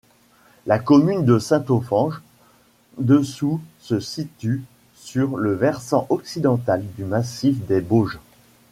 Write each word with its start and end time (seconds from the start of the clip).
La 0.65 0.79
commune 0.79 1.25
de 1.25 1.37
Saint-Offenge-Dessous 1.37 3.61
se 3.79 3.99
situe 3.99 4.63
sur 4.95 5.37
le 5.37 5.53
versant 5.53 6.07
occidental 6.09 6.81
du 6.97 7.03
massif 7.03 7.63
des 7.67 7.81
Bauges. 7.81 8.17